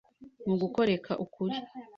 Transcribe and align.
Nukugoreka 0.45 1.11
ukuri. 1.25 1.57